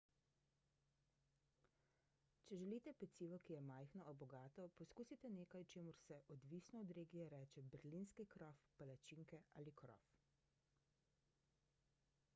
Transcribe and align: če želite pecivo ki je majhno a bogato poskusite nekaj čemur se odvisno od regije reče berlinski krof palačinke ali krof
če 2.45 2.57
želite 2.61 2.93
pecivo 3.01 3.37
ki 3.49 3.53
je 3.55 3.59
majhno 3.67 4.05
a 4.11 4.13
bogato 4.23 4.63
poskusite 4.79 5.29
nekaj 5.35 5.67
čemur 5.73 5.99
se 6.05 6.17
odvisno 6.37 6.81
od 6.85 6.93
regije 7.01 7.27
reče 7.35 7.65
berlinski 7.75 8.25
krof 8.35 8.63
palačinke 8.81 9.41
ali 9.61 9.75
krof 9.83 10.11